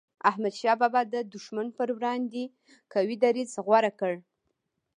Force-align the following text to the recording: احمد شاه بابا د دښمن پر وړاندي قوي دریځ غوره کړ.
احمد 0.29 0.53
شاه 0.59 0.75
بابا 0.81 1.01
د 1.13 1.15
دښمن 1.33 1.67
پر 1.77 1.89
وړاندي 1.97 2.43
قوي 2.93 3.15
دریځ 3.23 3.51
غوره 3.65 3.91
کړ. 3.99 4.13